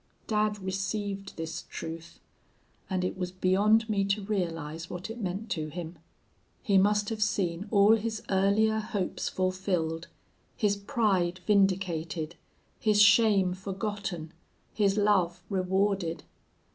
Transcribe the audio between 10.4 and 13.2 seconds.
his pride vindicated, his